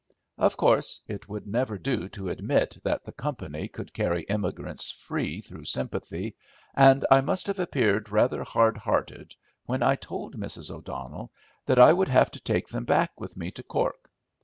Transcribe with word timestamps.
Of 0.39 0.57
course 0.57 1.03
it 1.05 1.29
would 1.29 1.45
never 1.45 1.77
do 1.77 2.09
to 2.09 2.29
admit 2.29 2.75
that 2.83 3.03
the 3.03 3.11
company 3.11 3.67
could 3.67 3.93
carry 3.93 4.27
emigrants 4.27 4.89
free 4.89 5.41
through 5.41 5.65
sympathy, 5.65 6.35
and 6.73 7.05
I 7.11 7.21
must 7.21 7.45
have 7.45 7.59
appeared 7.59 8.09
rather 8.09 8.41
hard 8.43 8.77
hearted 8.77 9.35
when 9.67 9.83
I 9.83 9.95
told 9.97 10.37
Mrs. 10.39 10.71
O'Donnell 10.71 11.31
that 11.67 11.77
I 11.77 11.93
would 11.93 12.07
have 12.09 12.31
to 12.31 12.39
take 12.39 12.69
them 12.69 12.83
back 12.85 13.21
with 13.21 13.37
me 13.37 13.51
to 13.51 13.61
Cork. 13.61 14.09